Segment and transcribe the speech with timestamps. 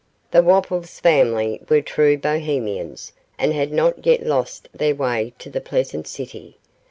[0.31, 5.61] The Wopples family were true Bohemians, and had not yet lost their way to the
[5.61, 6.57] pleasant city.